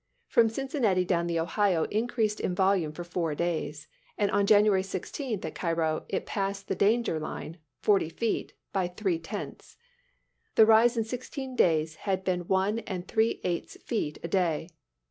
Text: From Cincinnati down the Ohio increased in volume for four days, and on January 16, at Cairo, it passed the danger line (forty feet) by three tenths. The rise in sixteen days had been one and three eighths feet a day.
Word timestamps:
From 0.27 0.49
Cincinnati 0.49 1.05
down 1.05 1.27
the 1.27 1.39
Ohio 1.39 1.83
increased 1.91 2.39
in 2.39 2.55
volume 2.55 2.91
for 2.91 3.03
four 3.03 3.35
days, 3.35 3.87
and 4.17 4.31
on 4.31 4.47
January 4.47 4.81
16, 4.81 5.41
at 5.45 5.53
Cairo, 5.53 6.05
it 6.09 6.25
passed 6.25 6.67
the 6.67 6.73
danger 6.73 7.19
line 7.19 7.57
(forty 7.83 8.09
feet) 8.09 8.53
by 8.73 8.87
three 8.87 9.19
tenths. 9.19 9.77
The 10.55 10.65
rise 10.65 10.97
in 10.97 11.03
sixteen 11.03 11.55
days 11.55 11.97
had 11.97 12.23
been 12.23 12.47
one 12.47 12.79
and 12.79 13.07
three 13.07 13.41
eighths 13.43 13.77
feet 13.85 14.17
a 14.23 14.27
day. 14.27 14.69